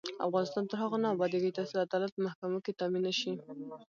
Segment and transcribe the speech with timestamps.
[0.27, 3.31] افغانستان تر هغو نه ابادیږي، ترڅو عدالت په محکمو کې تامین نشي.